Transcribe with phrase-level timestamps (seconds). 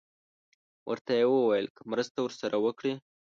[0.89, 2.93] ورته یې وویل که مرسته ورسره وکړي.